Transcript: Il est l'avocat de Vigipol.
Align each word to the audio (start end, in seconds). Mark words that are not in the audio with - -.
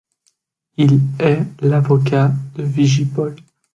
Il 0.77 0.99
est 1.19 1.43
l'avocat 1.61 2.31
de 2.55 2.63
Vigipol. 2.63 3.35